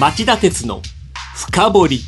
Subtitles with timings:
[0.00, 0.80] 町田鉄の
[1.36, 2.00] 深掘り。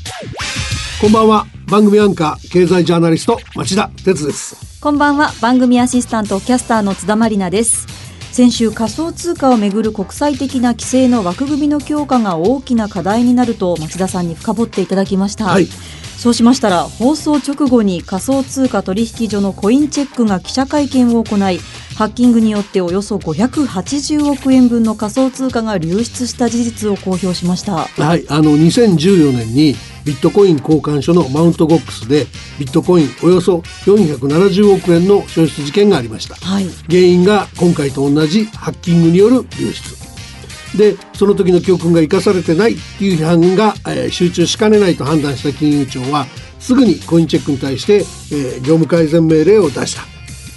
[1.01, 1.47] こんばんは。
[1.71, 4.81] 番組アンカー経済ジャーナリスト町田鉄です。
[4.81, 5.33] こんばんは。
[5.43, 7.87] 番組アシスタントキャスターの津田まりなです。
[8.33, 15.67] 先週仮想通貨をめぐる国際的な規制の枠組みの強化が大きな課題になると町田さんに深掘っていただきました、はい。
[16.17, 21.61] そうしましたら放送直後に仮想通貨取引所のコインチェックが記者会見を行い
[21.97, 27.87] ハッキングによっておよそ580億円分の仮想通貨が流出した事実を公表しました。
[27.87, 32.27] はいあの2014年にビットコイン交換所のマウントゴックスで
[32.59, 36.35] ビットコインおよそ470億円の消失事件がありました。
[36.35, 36.67] はい。
[36.89, 40.05] 原因が今回と同じハッキングによる流出。
[40.77, 46.27] でその時の教訓が生かされてないっていう批判が、えー集中しかねないと判断した金融庁は
[46.59, 50.03] すぐにコインチェックに対して、えー業務改善命令を出した。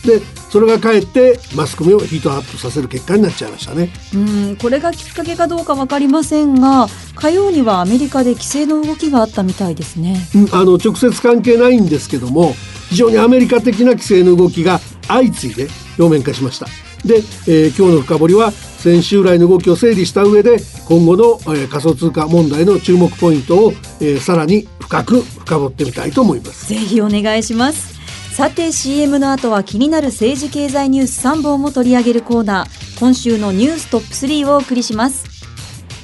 [0.08, 3.90] でそれがかえってマスコミをヒートアップさせる結果になっちゃいましたね。
[4.14, 10.18] うんこれがきっかけかどうか分かりませんが火曜にはアメリカで規制の動きがあったみたいですね。
[10.36, 12.56] うんあの直接関係ないんですけども
[12.90, 15.68] 非常にアメリカ的な規制の動きが相次いで
[16.00, 16.68] 表面化しました。
[17.06, 17.18] で、
[17.48, 26.70] えー今日の深掘りは先週来の動きを整理した上で今後の、えー仮想通貨問題の注目ポイントを、えーさらに深く深掘ってみたいと思います。
[26.70, 27.97] ぜひお願いします
[28.38, 33.00] さて CM の後は気になる政治経済ニュース3本も取り上げるコーナー。
[33.00, 35.26] 今週のニューストップ3をお送りします。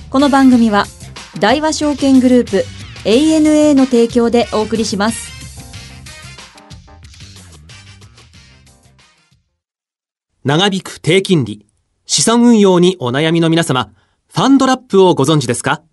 [0.10, 0.86] この番組は
[1.40, 2.66] 大和証券グループ
[3.08, 5.32] ANA の提供でお送りします。
[10.44, 11.68] 長引く低金利
[12.08, 13.92] 資産運用にお悩みの皆様
[14.34, 15.84] ファンドラップをご存知ですか？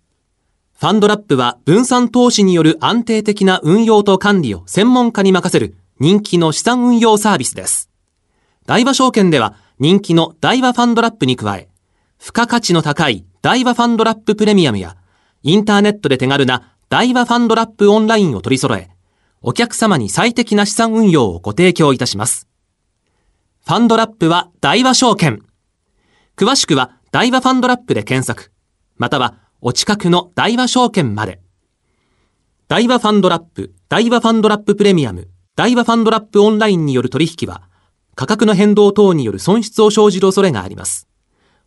[0.79, 7.87] ファンドラップは分散投資による安定的な運用と管理を専門家に任せる人気の資産運用サービスです。
[8.65, 11.69] 大和証券では人気の大和ファンドラップに加え、
[12.17, 14.97] 付加価値の高い大和ファンドラッププレミアムや、
[15.43, 18.89] インターネットで手軽な大和ファンドラップオンラインを取り揃え、
[19.43, 22.47] お客様に最適な資産運用をご提供いたします。
[23.63, 25.43] ファンドラップは大和証券。
[26.35, 28.51] 詳しくは大和ファンドラップで検索。
[28.97, 31.41] またはお近くの大和証券まで。
[32.67, 35.27] 大和ファンドラップ、大和ファンドラッププレミアム、
[35.57, 37.63] 大和ファンドラップオンラインによる取引は、
[38.15, 41.09] 価格の変動等による損失を生じる恐れがあります。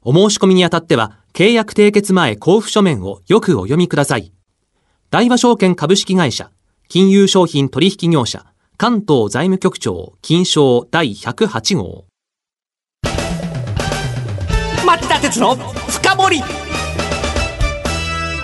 [0.01, 4.33] お申し込みにあたっては、契約締結前交付書面をよくお読みください。
[5.11, 6.51] 大和証券株式会社、
[6.89, 8.47] 金融商品取引業者、
[8.79, 12.07] 関東財務局長、金賞第108号。
[14.87, 16.43] 町田鉄の深掘り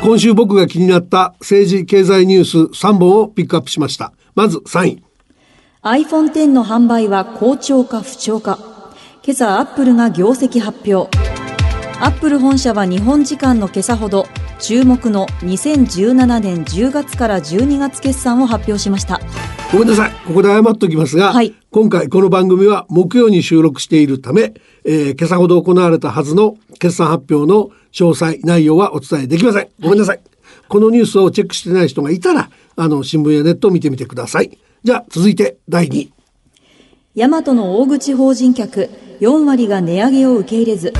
[0.02, 5.04] 今週僕が気になった政治経済ニュース3本をピックアップしましたまず3位
[5.82, 8.58] iPhone X の販売は好調か不調か。
[9.24, 11.08] 今朝アップルが業績発表。
[12.02, 14.26] アップル本社は日本時間の今朝ほど
[14.58, 19.20] 注目の2017年10月から12月決算を発表しました。
[19.72, 20.10] ごめんなさい。
[20.26, 21.54] ここで謝っておきますが、はい。
[21.70, 24.52] 今回この番組は木曜に収録しているため、
[24.84, 29.68] えー今朝ほど行われたはずの決算発表の詳細内容はお伝えできません。
[29.80, 30.20] ごめんなさい、
[30.68, 36.12] このニュースをチェックしてない人がいたらあの新聞やネットを見てみてくださいじゃあ続いて第2位
[37.14, 38.88] ヤマトの大口法人客
[39.20, 40.92] 4割が値上げを受け入れず。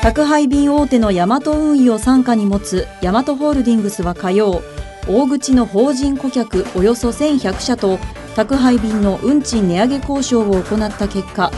[0.00, 4.62] 宅配便大手のヤマト運輸を傘下に持つヤマトホールディングスは火曜
[5.08, 7.98] 大口の法人顧客およそ1100社と
[8.36, 11.50] 宅配便の運賃値上げ交渉を行った結果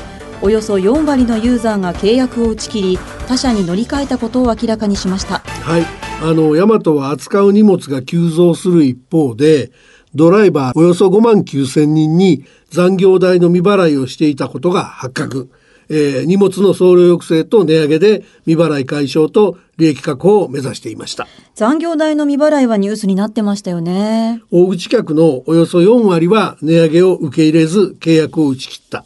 [0.42, 2.98] およそ4割のユーザーが契約を打ち切り
[3.28, 5.40] 他社に乗り換えたことを明らかにしました。
[5.40, 5.84] はい。
[6.22, 9.70] あの、ヤマトは扱う荷物が急増する一方で、
[10.14, 15.50] ドライバーおよそ5万9千人に残業代の未払いをしていたことが発覚。
[15.88, 21.26] えー荷物の送料抑制と値上げで未払い解消と利益確保を目指していました。
[21.56, 29.04] 残業代の未払いはニュースになってましたよね大口客のおよそ4割は値上げを受け入れず契約を打ち切った。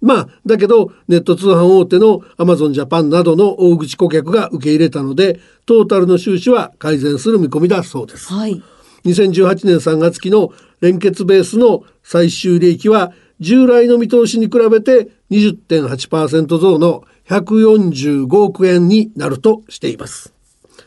[0.00, 8.30] まあ、だけどネット通販大手のアマゾンジャパンなどの大口顧客が受け入れたので、トータルの収支は改善する見込みだそうです。
[8.32, 8.62] はい
[9.04, 20.32] 2018年3月期の連結ベースの最終利益は従来の見通しに比べて20.8%増の145億円になるとしています。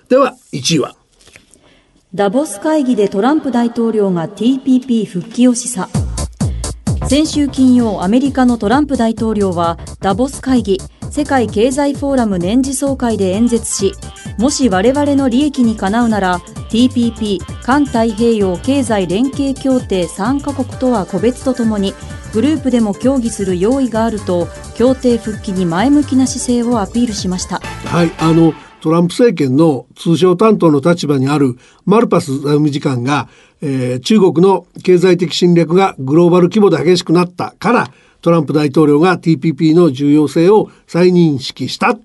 [0.10, 0.96] では1位は
[2.14, 5.88] ダボス会議でトランプ大統領が TPP 復帰を示唆
[7.08, 10.80] 先週金曜アメリカのトランプ大統領はダボス会議
[11.12, 13.94] 世界経済フォーラム年次総会で演説し
[14.38, 16.40] もし我々の利益にかなうなら
[16.70, 21.94] TPP 環太平洋経済連携協定3カ国とは個別とともに
[22.34, 27.60] グループでも協議する用意があると協定復帰に前向きな姿勢をアピールしました。
[27.60, 31.56] はい、あのトランプ政権の通商担当の立場にある
[31.86, 33.28] マルパス財務次官が、
[33.62, 37.92] えー、中国の経済的侵略がグローバル規模で激しくなったから
[38.28, 41.98] トランプ大統領が TPP の重要性を再認識した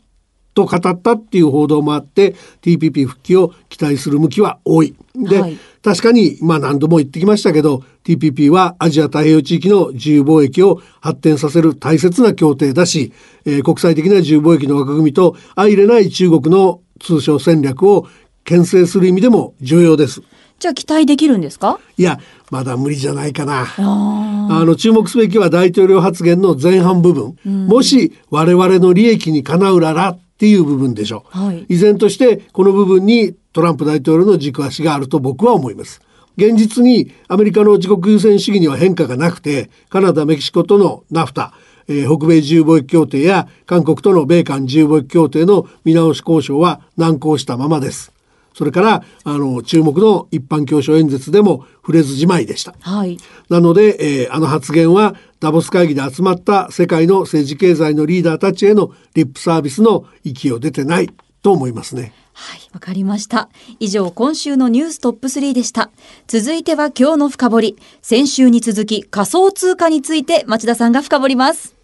[0.55, 4.95] と語ったっていう報道もあって TPP 復帰を期待する向きは多い。
[5.17, 13.13] で、はい、確かにまあ何度も言ってきましたけど TPP はアジア太平洋地域の自由貿易を発展させる大切な協定だし、
[13.45, 18.07] えー、国際的な自由貿易の枠組みと相入れない中国の通商戦略を
[18.45, 20.23] 牽制する意味でも重要です。
[20.63, 21.81] じゃあ期待できるんですか？
[21.99, 22.21] いや、
[22.53, 23.67] まだ無理じゃないかな。
[23.79, 27.37] あの、注目すべきは大統領発言の前半部分。
[27.45, 36.01] うん、もし我々の利益にかなうららっていう部分でしょう、はい、依然としてこの部分にトランプ大統領の軸足があると僕は思います
[36.37, 41.53] 現実にアメリカの自国優先主義には変化がなくてカナダメキシコとのナフタ
[41.89, 48.13] えー、北米自由貿易協定や韓国との米韓自由貿易協定の見直し交渉は難航したままです。
[48.55, 52.75] それからあの注目の一般教書演説でも触れずじまいでした。
[52.81, 53.19] はい、
[53.49, 61.11] なので、えー、あの発言はダボス会議で集まった世界の政治経済のリーダーたちへのリップサービスの息を出てない
[61.43, 62.13] と思いますね。
[62.35, 63.49] はい、わかりました。
[63.79, 65.91] 以上、今週のニューストップ3でした。
[66.27, 67.77] 続いては今日の深掘り。
[68.01, 71.75] 先週に続き仮想通貨について町田さんが深掘ります。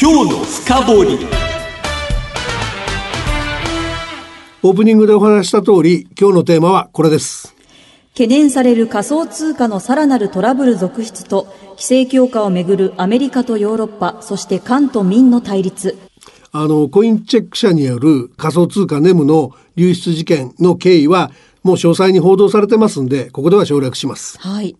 [0.00, 1.45] 今日の深掘り。
[4.68, 7.54] オープニングでお話した通り、今日のテーマはこれです。
[8.14, 15.96] 懸念される仮想通貨のさらなるトラブル続出と、規制強化をめぐるアメリカとヨーロッパ、そして関と民の対立。
[16.50, 21.30] あの、コインチェック社による仮想通貨ネムの流出事件の経緯は、
[21.62, 24.36] もう詳細に報道されてますんで、ここでは省略します。
[24.40, 24.74] はい。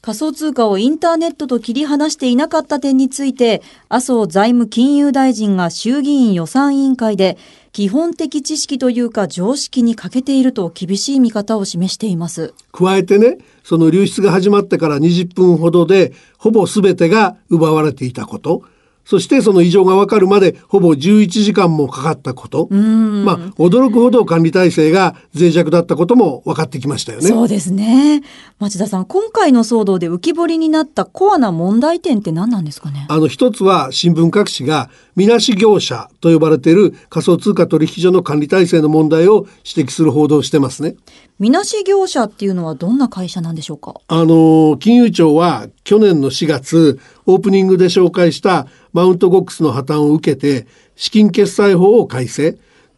[0.00, 7.36] 仮想通貨をインターネットと切り離していなかった点について、麻生財務金融大臣が衆議院予算委員会で、
[7.76, 12.54] 基本的知識というか常識に欠けていると厳しい見方を示しています。
[12.72, 18.62] 加えてね、その流出が始まってから20分ほどで、ほぼ全てが奪われていたこと。
[19.06, 22.68] そしてその異常がわかるまでほぼ11時間もかかったこと。
[22.70, 27.28] まあ、驚くほど管理体制が脆弱だったことも分かってきましたよね。
[27.28, 28.22] そうですね。
[28.58, 33.06] 町田さん、今回の騒動で浮き彫りになったコアな問題点って何なんですかね？
[33.08, 40.96] あの、一つは新聞各紙が、みなし業者と呼ばれている仮想通貨取引所の管理体制の問題を指摘する報道をしてますね。
[41.38, 43.94] みなし業者っていうのはどんな会社なんでしょうか？
[44.08, 52.56] あの、金融庁は去年の4月、オープニングで紹介したマウントゴックスの破綻を受けて、資金決済法を改正。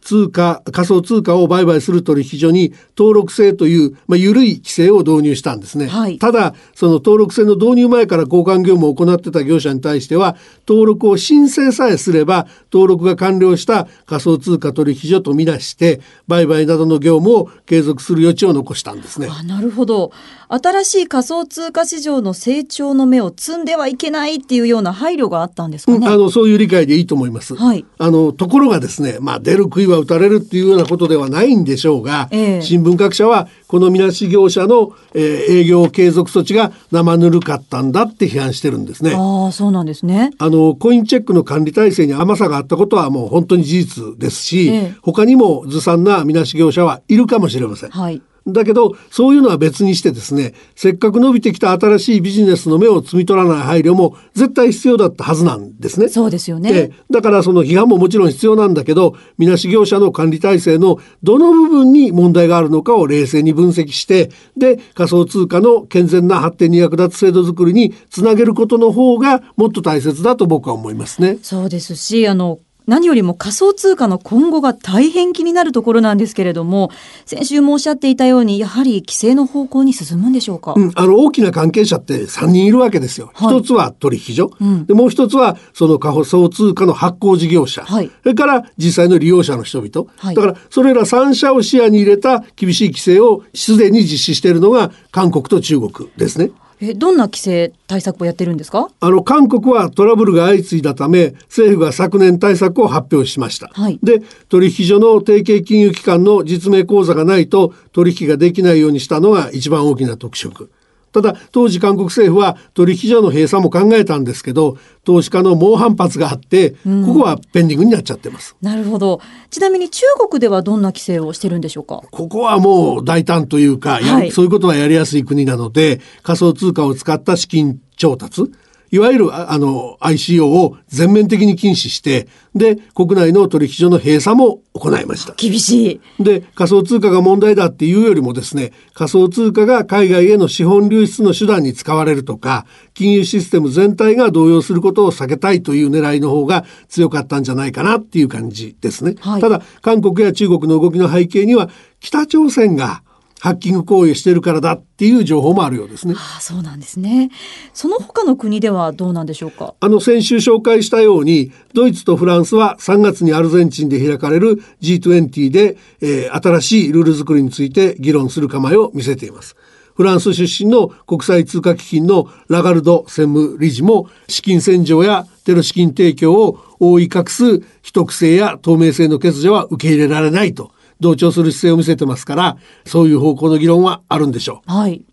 [0.09, 5.85] 通貨、仮想通貨を売買する取引所に登録制という、まあ、緩い規制を導入したんですね。
[5.85, 10.35] はい、ただ、その登録制の導入前から交換業務を行ってた業者に対しては、
[10.67, 19.27] 登録を申請さえすれば、登録が完了した仮想通貨取引所とみなして、売買などの業務を継続する余地を残したんですね。
[19.29, 20.11] あなるほど。
[20.51, 25.97] 新しい仮想通貨市場の成長の目を摘んではいけないっていうような配慮があったんですかね。
[25.99, 27.55] うん、あの、そういう理解でいいと思います。
[27.55, 27.85] はい。
[27.99, 35.21] あの、ところがですね、まあ、出る杭は打たれるっていうようなことではないんでしょうが、えー、新聞各社はこのみなし業者の、えー、
[35.59, 39.13] 営業継続措置が生ぬるかったんだって批判してるんですね。
[39.15, 40.31] ああ、そうなんですね。
[40.39, 47.91] あの、コインチェックの管理体制に甘さがあったことはもう本当に事実ですし、えー、他にもずさんなみなし業者はいるかもしれません。
[47.91, 48.23] はい。
[48.47, 56.09] だけどそういうのは別にしてですねせっかく伸びてきた新しいビジネスの芽を摘み取らない配慮も絶対必要だったはずなんですね。
[56.09, 56.91] そうですよね。
[57.09, 71.37] だからその批判ももちろん必要なんだけどみなし業者の管理体制のどの部分に問題があるのかを冷静に分析してで仮想通貨の健全な発展に役立つ制度づくりにつなげることの方がもっと大切だと僕は思いますね。
[71.41, 76.89] そうですしあの何よりも仮想通貨の今後が大変気になるところなんですけれども、
[77.25, 83.31] 先週もおっしゃっていたように、やはり規制の方向に進むんでしょうか、うん、あの大きな関係者って3人いるわけですよ。
[83.35, 96.49] 一、はい、つは取引所、うん、でもう一つはその仮想通貨の発行事業者、はい、それから実際の利用者の人々、はい、だからそれら3社を視野に入れた厳しい規制をすでに実施しているのが韓国と中国ですね。
[96.81, 98.89] えどんな規制対策をやってるんですか？
[98.99, 110.71] あの韓国はトラブルが相次いだため政府が昨年対策を発表しました、はい、で取引所の提携金融機関の実名口座がないと取引ができないようにしたのが一番大きな特色
[111.11, 118.55] ただ当時韓国政府は取引所の閉鎖も考えたんですけど投資家の猛反発があって、うん、ここはペンディングになっちゃってます。
[118.61, 119.21] なるほど。
[119.49, 122.01] ちなみに中国ではどんな規制をしてるんでしょうか？
[122.11, 128.43] ここはもう大胆というか、はい、そういうことはやりやすい国なので仮想通貨を使った資金調達
[128.91, 135.33] いわゆるあの ICO を全面的に禁止してで国内の取引所の閉鎖も行いました。
[135.35, 136.23] 厳しい。
[136.23, 151.69] で仮想通貨が問題だっていうよりもですね仮想通貨が海外への資本流出の手段に使われるとか金融システム全体が動揺することを避けたいという狙いの方が強かったんじゃないかなっていう感じですね、はい、ただ韓国や中国の動きの背景には
[151.99, 153.03] 北朝鮮が
[153.39, 156.13] ハッキング行為をしているからだっていう情報もあるようですね。
[156.17, 157.31] ああそうなんですね。
[157.73, 159.75] その他の国ではどうなんでしょうか？
[159.79, 169.55] あの先週紹介したように、ドイツとフランスは3月にアルゼンチンで開かれる G20 で、えー、新しいルール作りについて議論する構えを見せています。
[169.95, 184.71] フランス出身の国際通貨基金のラガルド専務理事も資金洗浄やテロ資金提供を覆い隠す秘匿性や透明性の欠如は受け入れられないと同調する姿勢を見せてますからそういう方向の議論はあるんでしょう。
[184.71, 185.03] はい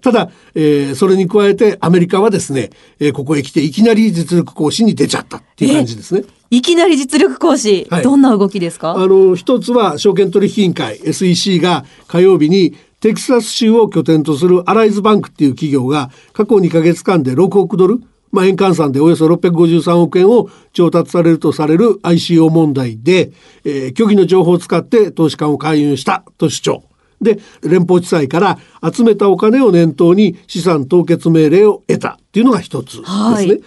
[0.00, 2.70] ただ、えー、それに加えてアメリカはですね、
[3.00, 6.24] えー、ここへ来ていきなり実力行使に出ちゃったっていう感じですね。
[6.50, 8.92] いきなり実力行使、はい、どんな動きですか？
[8.92, 18.00] あの一つは証券取引委員会 SEC が火曜日にテキサス州を拠点とするアライズバンクっていう企業が過去2ヶ月間で6億ドル
[18.34, 23.30] まあ、円換算でおよそ653億円を調達されるとされる ICO 問題で、
[23.64, 26.82] えー、虚偽の情報を使って投資家を勧誘したと主張。
[27.22, 28.58] で、連邦地裁から
[28.92, 33.06] 集めたお金を念頭に資産凍結命令を得たっていうのが一つですね。
[33.06, 33.62] はい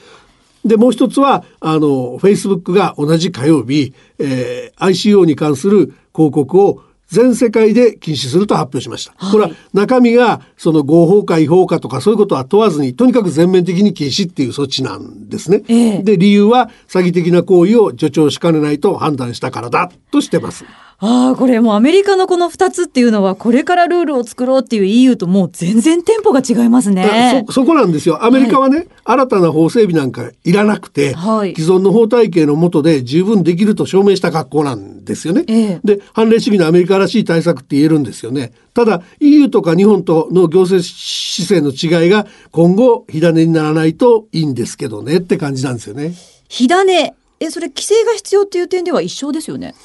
[0.66, 9.14] でもう一つはあのフェイスブックが同じ火曜日、えー、ICO に関する広告を全世界で禁止すると発表しました。
[9.18, 15.64] はい、これは中身がその合法か違法かとかそういうことは問わずにとにかく全面的に禁止っていう措置なんですね。
[15.68, 20.66] えー、で理由は詐欺的な行為を助長しかねないと判断したからだとしてます。
[21.00, 27.46] ああ、これもうアメリカのこの2つっていうのは、これからルールを作ろうっていう EU ともう全然テンポが違いますね。
[27.48, 28.26] そ、そこなんですよ。
[28.26, 35.44] アメリカはね、はい、新たな法整備なんかいらなくて、はい、既存の法体系の下で十分できると証明した格好なんですよね。
[35.48, 38.52] ええ、で、判例主義のアメリカらしい対策って言えるんですよね。
[38.74, 46.16] ただ、EU とか日本との行政姿勢の違いが今後火種にならないといいんですけどねって感じなんですよね。
[46.48, 49.76] 火種え、それ規制が必要っていう点では一緒ですよね。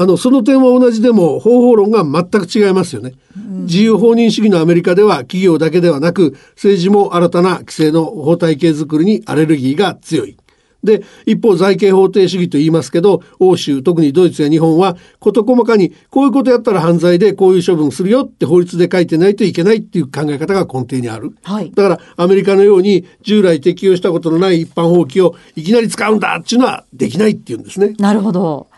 [0.00, 10.38] あのその点は同じでも方法論が全く違いますよね、うん、自由放任主義のアメリカでは企業だけではなく政治も新たな規制の法体系づくりにアレルギーが強い。
[10.82, 27.94] で一方財形法定主義と言いますけど欧州特にドイツや日本は事細かにこういうことやったら犯罪でこういう処分するよって法律で書いてないといけないっていう考え方が根底にある、はい、だからアメリカのように従来適用したことのない一般法規をいきなり使うんだっていうのはできないっていうんですね。
[27.98, 28.69] なるほど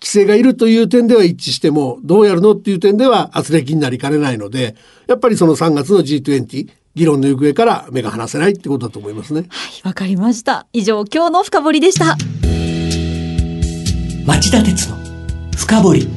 [0.00, 4.76] 規制がいるという点では一致してもどうやるのっていう点では圧力になりかねないので
[5.06, 9.42] やっぱりその3月の G20 議論の行方から目が離せないってことだと思いますね。
[9.42, 9.48] はい
[9.84, 10.66] わかりました。
[10.72, 12.16] 以上今日の深掘りでした。
[14.26, 14.96] 町田鉄の
[15.56, 16.08] 深掘り。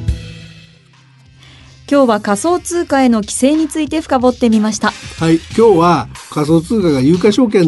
[1.90, 4.88] 今日は仮想通貨への規制について深掘ってみました。
[4.90, 7.66] はい今日は仮想通貨が有価証券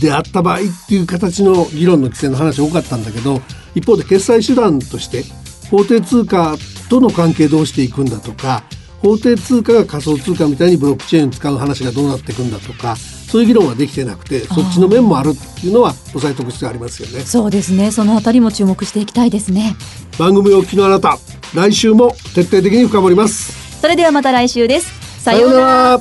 [0.00, 3.40] であった場合っていう形の議論の規制の話多かったんだけど
[3.74, 5.24] 一方で決済手段として
[5.72, 6.54] 法定通貨
[6.90, 8.62] との関係どうしていくんだとか
[9.00, 17.24] 法定通貨が仮想通貨みたいにブロックチェーン使う話がどうなっていくんだとかそういう議論はできてなくてそっちの面もあるっていうのは押さえておく必要ありますよね。
[17.24, 17.90] そうですね。
[17.90, 19.74] そのあたりも注目していきたいですね。
[20.18, 21.16] 番組をお聞きのあなた
[21.54, 23.80] 来週も徹底的に深掘ります。
[23.80, 25.22] それではまた来週です。
[25.24, 25.98] さようなら。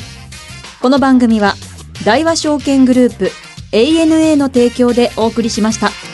[0.81, 1.55] この番組は
[2.03, 3.31] 大和証券グループ
[3.71, 6.10] ANA の提供でお送りしました。